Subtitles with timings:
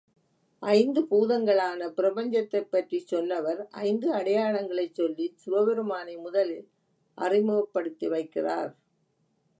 [0.61, 6.67] ஐந்து பூதங்களாலான பிரபஞ்சத்தைப் பற்றிச் சொன்னவர், ஐந்து அடையாளங்களைச் சொல்லிச் சிவபெருமானை முதலில்
[7.17, 8.71] அறிமுகப்படுத்தி வைக்கிறார்.